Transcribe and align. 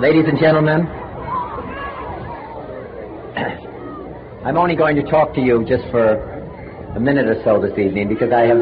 Ladies 0.00 0.24
and 0.26 0.36
gentlemen, 0.40 0.86
I'm 4.44 4.56
only 4.56 4.74
going 4.74 4.96
to 4.96 5.04
talk 5.04 5.32
to 5.34 5.40
you 5.40 5.64
just 5.68 5.84
for 5.92 6.14
a 6.96 7.00
minute 7.00 7.28
or 7.28 7.40
so 7.44 7.60
this 7.62 7.78
evening 7.78 8.08
because 8.08 8.32
I 8.32 8.40
have 8.40 8.58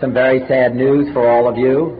some 0.00 0.14
very 0.14 0.46
sad 0.46 0.76
news 0.76 1.12
for 1.12 1.28
all 1.28 1.48
of 1.48 1.56
you. 1.56 1.96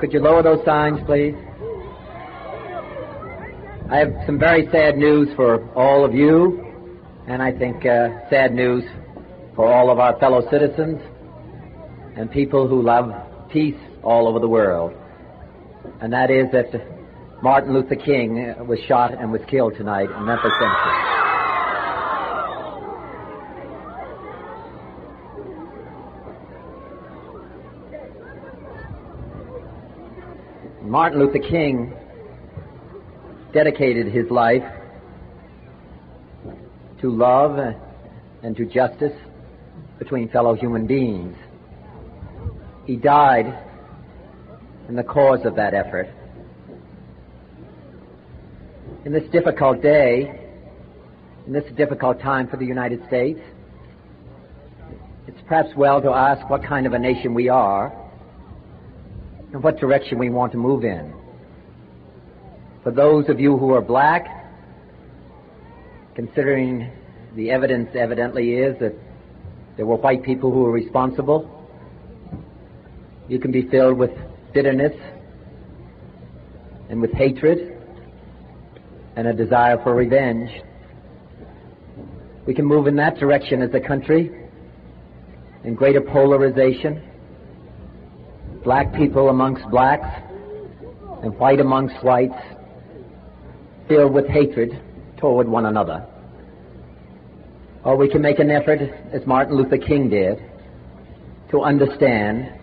Could 0.00 0.12
you 0.12 0.18
lower 0.18 0.42
those 0.42 0.64
signs, 0.64 0.98
please? 1.06 1.36
I 3.88 3.98
have 3.98 4.12
some 4.26 4.36
very 4.36 4.66
sad 4.72 4.98
news 4.98 5.28
for 5.36 5.64
all 5.76 6.04
of 6.04 6.12
you, 6.12 6.60
and 7.28 7.40
I 7.40 7.52
think 7.56 7.86
uh, 7.86 8.28
sad 8.28 8.52
news 8.52 8.82
for 9.54 9.72
all 9.72 9.92
of 9.92 10.00
our 10.00 10.18
fellow 10.18 10.42
citizens 10.50 11.00
and 12.16 12.28
people 12.32 12.66
who 12.66 12.82
love 12.82 13.12
peace 13.48 13.78
all 14.02 14.28
over 14.28 14.38
the 14.38 14.48
world. 14.48 14.92
And 16.00 16.12
that 16.12 16.30
is 16.30 16.46
that 16.52 16.72
Martin 17.42 17.72
Luther 17.72 17.96
King 17.96 18.54
was 18.66 18.78
shot 18.86 19.12
and 19.14 19.32
was 19.32 19.40
killed 19.48 19.74
tonight 19.76 20.10
in 20.10 20.24
Memphis, 20.26 20.52
Tennessee. 20.58 21.20
Martin 30.82 31.20
Luther 31.20 31.38
King 31.38 31.94
dedicated 33.52 34.08
his 34.08 34.30
life 34.30 34.64
to 37.00 37.10
love 37.10 37.58
and 38.42 38.56
to 38.56 38.66
justice 38.66 39.12
between 39.98 40.28
fellow 40.28 40.54
human 40.54 40.86
beings. 40.86 41.36
He 42.86 42.96
died 42.96 43.69
in 44.90 44.96
the 44.96 45.04
cause 45.04 45.44
of 45.44 45.54
that 45.54 45.72
effort. 45.72 46.08
In 49.04 49.12
this 49.12 49.22
difficult 49.30 49.80
day, 49.80 50.48
in 51.46 51.52
this 51.52 51.62
difficult 51.76 52.20
time 52.20 52.48
for 52.48 52.56
the 52.56 52.66
United 52.66 53.06
States, 53.06 53.38
it's 55.28 55.38
perhaps 55.46 55.68
well 55.76 56.02
to 56.02 56.10
ask 56.10 56.50
what 56.50 56.64
kind 56.64 56.88
of 56.88 56.92
a 56.92 56.98
nation 56.98 57.34
we 57.34 57.48
are 57.48 57.96
and 59.52 59.62
what 59.62 59.78
direction 59.78 60.18
we 60.18 60.28
want 60.28 60.50
to 60.52 60.58
move 60.58 60.82
in. 60.82 61.14
For 62.82 62.90
those 62.90 63.28
of 63.28 63.38
you 63.38 63.56
who 63.56 63.72
are 63.74 63.80
black, 63.80 64.26
considering 66.16 66.90
the 67.36 67.52
evidence 67.52 67.90
evidently 67.94 68.54
is 68.54 68.76
that 68.80 68.94
there 69.76 69.86
were 69.86 69.96
white 69.96 70.24
people 70.24 70.50
who 70.50 70.62
were 70.62 70.72
responsible, 70.72 71.48
you 73.28 73.38
can 73.38 73.52
be 73.52 73.62
filled 73.68 73.96
with 73.96 74.10
bitterness 74.52 74.92
and 76.88 77.00
with 77.00 77.12
hatred 77.12 77.78
and 79.16 79.26
a 79.26 79.32
desire 79.32 79.78
for 79.82 79.94
revenge. 79.94 80.50
We 82.46 82.54
can 82.54 82.64
move 82.64 82.86
in 82.86 82.96
that 82.96 83.16
direction 83.16 83.62
as 83.62 83.72
a 83.74 83.80
country 83.80 84.30
in 85.64 85.74
greater 85.74 86.00
polarization, 86.00 87.02
black 88.64 88.92
people 88.94 89.28
amongst 89.28 89.68
blacks 89.70 90.08
and 91.22 91.38
white 91.38 91.60
amongst 91.60 92.02
whites, 92.02 92.42
filled 93.88 94.12
with 94.12 94.26
hatred 94.28 94.80
toward 95.18 95.46
one 95.46 95.66
another. 95.66 96.06
Or 97.84 97.96
we 97.96 98.08
can 98.08 98.22
make 98.22 98.38
an 98.38 98.50
effort, 98.50 98.80
as 99.12 99.26
Martin 99.26 99.56
Luther 99.56 99.78
King 99.78 100.08
did, 100.08 100.38
to 101.50 101.62
understand 101.62 102.59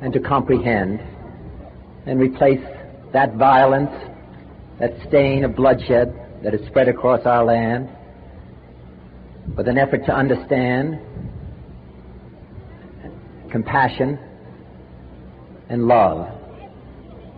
and 0.00 0.12
to 0.12 0.20
comprehend 0.20 1.00
and 2.06 2.20
replace 2.20 2.60
that 3.12 3.34
violence, 3.36 3.90
that 4.78 4.92
stain 5.08 5.44
of 5.44 5.56
bloodshed 5.56 6.12
that 6.42 6.52
has 6.52 6.66
spread 6.66 6.88
across 6.88 7.24
our 7.24 7.44
land 7.44 7.88
with 9.56 9.68
an 9.68 9.78
effort 9.78 10.04
to 10.06 10.12
understand, 10.12 10.98
compassion, 13.50 14.18
and 15.68 15.86
love. 15.86 16.28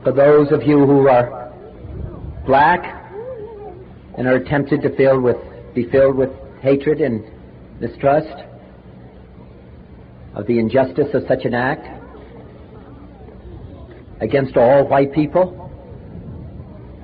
For 0.02 0.12
those 0.12 0.50
of 0.50 0.62
you 0.62 0.86
who 0.86 1.08
are 1.08 1.52
black 2.46 2.84
and 4.16 4.26
are 4.26 4.42
tempted 4.42 4.82
to 4.82 4.96
fill 4.96 5.20
with, 5.20 5.36
be 5.74 5.88
filled 5.90 6.16
with 6.16 6.30
hatred 6.62 7.00
and 7.00 7.24
mistrust 7.80 8.44
of 10.34 10.46
the 10.46 10.58
injustice 10.58 11.08
of 11.12 11.22
such 11.28 11.44
an 11.44 11.54
act 11.54 11.95
against 14.20 14.56
all 14.56 14.86
white 14.86 15.12
people, 15.12 15.62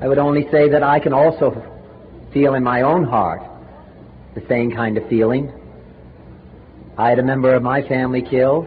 I 0.01 0.09
would 0.09 0.19
only 0.19 0.49
say 0.51 0.69
that 0.69 0.83
I 0.83 0.99
can 0.99 1.13
also 1.13 1.63
feel 2.33 2.55
in 2.55 2.65
my 2.65 2.83
own 2.83 3.05
heart 3.05 3.43
the 4.35 4.43
same 4.49 4.73
kind 4.73 4.97
of 4.97 5.09
feeling. 5.09 5.53
I 6.97 7.11
had 7.11 7.19
a 7.19 7.23
member 7.23 7.55
of 7.55 7.63
my 7.63 7.83
family 7.83 8.23
killed, 8.23 8.67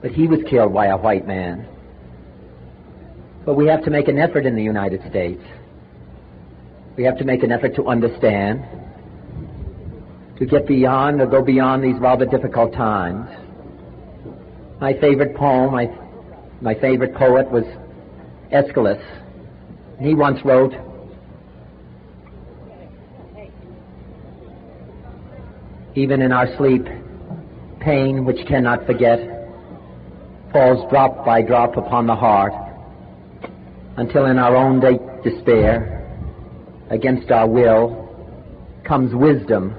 but 0.00 0.10
he 0.10 0.26
was 0.26 0.40
killed 0.50 0.74
by 0.74 0.86
a 0.86 0.96
white 0.96 1.26
man. 1.26 1.66
But 3.44 3.54
we 3.54 3.66
have 3.68 3.84
to 3.84 3.90
make 3.90 4.08
an 4.08 4.18
effort 4.18 4.46
in 4.46 4.54
the 4.54 4.62
United 4.62 5.00
States. 5.08 5.42
We 6.96 7.04
have 7.04 7.18
to 7.18 7.24
make 7.24 7.42
an 7.42 7.50
effort 7.50 7.74
to 7.76 7.86
understand, 7.86 8.64
to 10.38 10.46
get 10.46 10.66
beyond 10.66 11.20
or 11.20 11.26
go 11.26 11.42
beyond 11.42 11.82
these 11.82 11.98
rather 11.98 12.26
difficult 12.26 12.72
times. 12.74 13.28
My 14.80 14.92
favorite 14.94 15.34
poem, 15.36 15.72
my, 15.72 15.86
my 16.62 16.74
favorite 16.74 17.12
poet 17.16 17.50
was 17.50 17.64
Aeschylus. 18.52 19.02
He 20.00 20.14
once 20.14 20.38
wrote, 20.44 20.72
Even 25.96 26.22
in 26.22 26.30
our 26.32 26.46
sleep, 26.56 26.86
pain 27.80 28.24
which 28.24 28.46
cannot 28.46 28.86
forget 28.86 29.18
falls 30.52 30.88
drop 30.88 31.24
by 31.24 31.42
drop 31.42 31.76
upon 31.76 32.06
the 32.06 32.14
heart 32.14 32.52
until 33.96 34.26
in 34.26 34.38
our 34.38 34.54
own 34.54 34.80
day 34.80 34.98
despair, 35.24 35.98
against 36.90 37.30
our 37.30 37.48
will, 37.48 37.98
comes 38.84 39.12
wisdom 39.14 39.74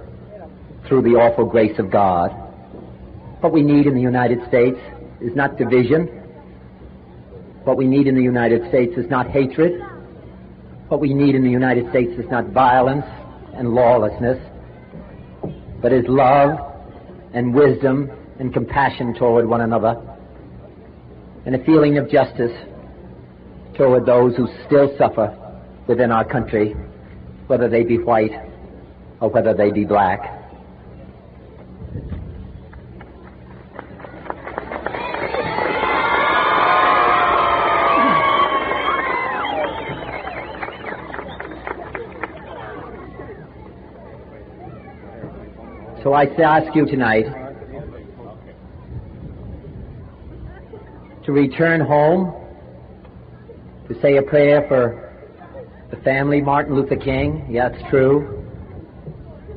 through 0.88 1.02
the 1.02 1.12
awful 1.12 1.46
grace 1.46 1.80
of 1.80 1.90
God. 1.90 2.30
What 3.40 3.54
we 3.54 3.62
need 3.64 3.88
in 3.88 3.96
the 3.96 4.02
United 4.02 4.40
States 4.50 4.78
is 5.22 5.34
not 5.36 5.58
division. 5.58 6.23
What 7.64 7.78
we 7.78 7.88
need 7.88 8.08
in 8.08 8.16
the 8.16 8.22
United 8.22 8.68
States 8.70 8.94
is 8.98 9.10
not 9.10 9.30
hatred. 9.30 9.82
What 10.90 11.00
we 11.00 11.14
need 11.14 11.34
in 11.34 11.44
the 11.44 11.50
United 11.50 11.90
States 11.92 12.12
is 12.18 12.30
not 12.30 12.48
violence 12.48 13.06
and 13.56 13.70
lawlessness, 13.70 14.38
but 15.82 15.94
is 15.94 16.04
love 16.08 16.60
and 17.34 17.54
wisdom 17.54 18.12
and 18.40 18.54
compassion 18.54 19.14
toward 19.14 19.48
one 19.48 19.62
another 19.62 19.96
and 21.46 21.56
a 21.56 21.64
feeling 21.66 21.98
of 21.98 22.10
justice 22.10 22.52
toward 23.76 24.06
those 24.06 24.36
who 24.36 24.48
still 24.66 24.96
suffer 24.98 25.38
within 25.88 26.12
our 26.12 26.24
country, 26.24 26.74
whether 27.48 27.68
they 27.68 27.84
be 27.84 27.98
white 27.98 28.32
or 29.20 29.30
whether 29.30 29.54
they 29.54 29.72
be 29.72 29.86
black. 29.86 30.43
So 46.14 46.18
I 46.18 46.26
ask 46.44 46.76
you 46.76 46.86
tonight 46.86 47.26
to 51.26 51.32
return 51.32 51.82
home, 51.82 52.36
to 53.88 54.00
say 54.00 54.18
a 54.18 54.22
prayer 54.22 54.64
for 54.68 55.12
the 55.90 55.98
family, 56.04 56.40
Martin 56.40 56.76
Luther 56.76 56.98
King. 56.98 57.48
Yeah, 57.50 57.70
it's 57.74 57.90
true. 57.90 58.46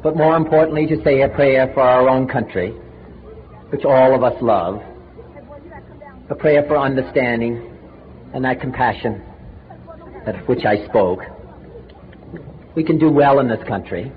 But 0.03 0.17
more 0.17 0.35
importantly, 0.35 0.87
to 0.87 1.05
say 1.05 1.21
a 1.21 1.29
prayer 1.29 1.71
for 1.75 1.83
our 1.83 2.09
own 2.09 2.27
country, 2.27 2.71
which 3.69 3.85
all 3.85 4.15
of 4.15 4.23
us 4.23 4.41
love. 4.41 4.81
A 6.31 6.35
prayer 6.35 6.65
for 6.67 6.79
understanding 6.79 7.71
and 8.33 8.43
that 8.47 8.63
compassion 8.63 9.23
of 10.27 10.37
which 10.49 10.65
I 10.65 10.87
spoke. 10.87 11.21
We 12.75 12.83
can 12.83 12.99
do 12.99 13.11
well 13.11 13.41
in 13.41 13.47
this 13.47 13.63
country. 13.69 14.11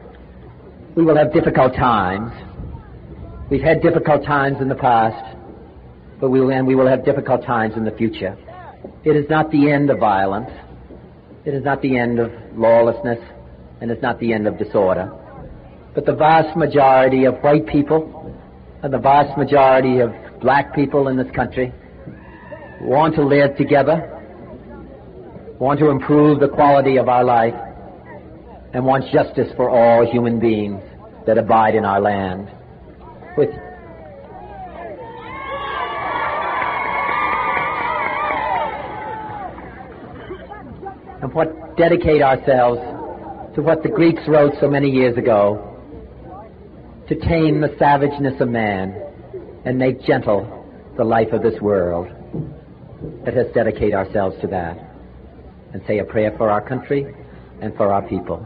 We 0.99 1.05
will 1.05 1.15
have 1.15 1.31
difficult 1.31 1.75
times. 1.75 2.33
We've 3.49 3.61
had 3.61 3.81
difficult 3.81 4.25
times 4.25 4.57
in 4.59 4.67
the 4.67 4.75
past, 4.75 5.37
but 6.19 6.29
we 6.29 6.41
will, 6.41 6.51
and 6.51 6.67
we 6.67 6.75
will 6.75 6.89
have 6.89 7.05
difficult 7.05 7.45
times 7.45 7.77
in 7.77 7.85
the 7.85 7.91
future. 7.91 8.37
It 9.05 9.15
is 9.15 9.23
not 9.29 9.49
the 9.49 9.71
end 9.71 9.89
of 9.89 9.99
violence. 9.99 10.49
It 11.45 11.53
is 11.53 11.63
not 11.63 11.81
the 11.81 11.97
end 11.97 12.19
of 12.19 12.33
lawlessness, 12.53 13.17
and 13.79 13.89
it's 13.89 14.01
not 14.01 14.19
the 14.19 14.33
end 14.33 14.45
of 14.45 14.57
disorder. 14.57 15.09
But 15.95 16.05
the 16.05 16.15
vast 16.15 16.57
majority 16.57 17.23
of 17.23 17.35
white 17.35 17.65
people 17.65 18.35
and 18.83 18.91
the 18.91 18.99
vast 18.99 19.37
majority 19.37 19.99
of 19.99 20.11
black 20.41 20.75
people 20.75 21.07
in 21.07 21.15
this 21.15 21.31
country 21.33 21.71
want 22.81 23.15
to 23.15 23.25
live 23.25 23.55
together, 23.55 24.19
want 25.59 25.79
to 25.79 25.91
improve 25.91 26.41
the 26.41 26.49
quality 26.49 26.97
of 26.97 27.07
our 27.07 27.23
life, 27.23 27.55
and 28.73 28.85
want 28.85 29.05
justice 29.11 29.51
for 29.55 29.69
all 29.69 30.05
human 30.09 30.39
beings 30.39 30.81
that 31.25 31.37
abide 31.37 31.75
in 31.75 31.85
our 31.85 31.99
land. 31.99 32.49
With 33.37 33.49
and 41.21 41.33
what 41.33 41.77
dedicate 41.77 42.21
ourselves 42.21 42.79
to 43.55 43.61
what 43.61 43.83
the 43.83 43.89
Greeks 43.89 44.21
wrote 44.27 44.53
so 44.59 44.69
many 44.69 44.89
years 44.89 45.17
ago 45.17 45.65
to 47.07 47.15
tame 47.15 47.61
the 47.61 47.75
savageness 47.79 48.39
of 48.39 48.49
man 48.49 48.95
and 49.65 49.77
make 49.77 50.01
gentle 50.03 50.55
the 50.97 51.03
life 51.03 51.31
of 51.31 51.41
this 51.41 51.59
world. 51.61 52.07
Let 53.25 53.37
us 53.37 53.47
dedicate 53.53 53.93
ourselves 53.93 54.35
to 54.41 54.47
that 54.47 54.77
and 55.73 55.81
say 55.87 55.99
a 55.99 56.03
prayer 56.03 56.33
for 56.37 56.49
our 56.49 56.61
country 56.61 57.13
and 57.61 57.75
for 57.75 57.91
our 57.91 58.01
people. 58.07 58.45